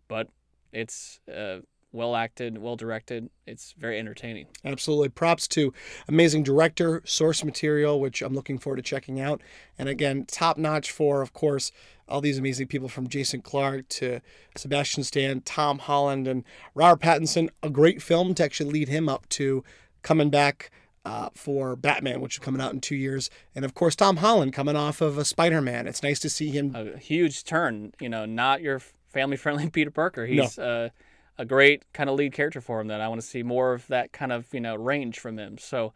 but 0.07 0.27
it's 0.71 1.19
uh, 1.33 1.59
well 1.93 2.15
acted, 2.15 2.57
well 2.57 2.75
directed. 2.75 3.29
It's 3.45 3.73
very 3.77 3.99
entertaining. 3.99 4.47
Absolutely. 4.63 5.09
Props 5.09 5.47
to 5.49 5.73
amazing 6.07 6.43
director, 6.43 7.01
source 7.05 7.43
material, 7.43 7.99
which 7.99 8.21
I'm 8.21 8.33
looking 8.33 8.57
forward 8.57 8.77
to 8.77 8.81
checking 8.81 9.19
out. 9.19 9.41
And 9.77 9.89
again, 9.89 10.25
top 10.25 10.57
notch 10.57 10.91
for, 10.91 11.21
of 11.21 11.33
course, 11.33 11.71
all 12.11 12.21
these 12.21 12.37
amazing 12.37 12.67
people 12.67 12.89
from 12.89 13.07
Jason 13.07 13.41
Clarke 13.41 13.87
to 13.89 14.19
Sebastian 14.55 15.03
Stan, 15.03 15.41
Tom 15.41 15.79
Holland, 15.79 16.27
and 16.27 16.43
Robert 16.75 17.01
Pattinson. 17.01 17.49
A 17.63 17.69
great 17.69 18.01
film 18.01 18.35
to 18.35 18.43
actually 18.43 18.71
lead 18.71 18.89
him 18.89 19.07
up 19.09 19.27
to 19.29 19.63
coming 20.03 20.29
back 20.29 20.71
uh, 21.05 21.29
for 21.33 21.75
Batman, 21.75 22.21
which 22.21 22.35
is 22.35 22.39
coming 22.39 22.61
out 22.61 22.73
in 22.73 22.81
two 22.81 22.95
years, 22.95 23.29
and 23.55 23.65
of 23.65 23.73
course 23.73 23.95
Tom 23.95 24.17
Holland 24.17 24.53
coming 24.53 24.75
off 24.75 25.01
of 25.01 25.17
a 25.17 25.25
Spider-Man. 25.25 25.87
It's 25.87 26.03
nice 26.03 26.19
to 26.19 26.29
see 26.29 26.49
him. 26.49 26.75
A 26.75 26.97
huge 26.97 27.43
turn. 27.43 27.93
You 27.99 28.09
know, 28.09 28.25
not 28.25 28.61
your 28.61 28.81
family-friendly 29.09 29.69
Peter 29.71 29.91
Parker. 29.91 30.25
He's 30.25 30.57
no. 30.57 30.63
uh, 30.63 30.89
a 31.37 31.45
great 31.45 31.91
kind 31.93 32.09
of 32.09 32.17
lead 32.17 32.33
character 32.33 32.61
for 32.61 32.79
him. 32.79 32.87
That 32.87 33.01
I 33.01 33.07
want 33.07 33.21
to 33.21 33.27
see 33.27 33.41
more 33.41 33.73
of 33.73 33.87
that 33.87 34.11
kind 34.11 34.31
of 34.31 34.53
you 34.53 34.59
know 34.59 34.75
range 34.75 35.19
from 35.19 35.39
him. 35.39 35.57
So 35.57 35.93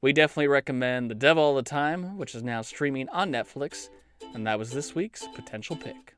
we 0.00 0.12
definitely 0.12 0.48
recommend 0.48 1.10
The 1.10 1.14
Devil 1.14 1.42
All 1.42 1.54
the 1.54 1.62
Time, 1.62 2.16
which 2.16 2.34
is 2.34 2.42
now 2.42 2.62
streaming 2.62 3.08
on 3.10 3.30
Netflix. 3.30 3.88
And 4.34 4.46
that 4.46 4.58
was 4.58 4.70
this 4.70 4.94
week's 4.94 5.26
potential 5.34 5.76
pick. 5.76 6.14